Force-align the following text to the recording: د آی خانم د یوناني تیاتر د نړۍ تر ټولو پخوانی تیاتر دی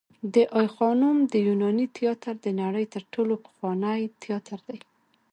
د 0.33 0.35
آی 0.59 0.67
خانم 0.75 1.17
د 1.31 1.33
یوناني 1.47 1.85
تیاتر 1.97 2.33
د 2.41 2.47
نړۍ 2.61 2.85
تر 2.93 3.03
ټولو 3.13 3.33
پخوانی 3.43 4.01
تیاتر 4.23 4.59
دی 4.67 4.79